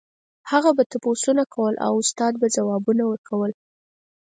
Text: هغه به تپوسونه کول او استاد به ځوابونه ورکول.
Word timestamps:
هغه 0.51 0.69
به 0.77 0.83
تپوسونه 0.91 1.43
کول 1.53 1.73
او 1.85 1.93
استاد 2.03 2.33
به 2.41 2.47
ځوابونه 2.55 3.03
ورکول. 3.07 3.51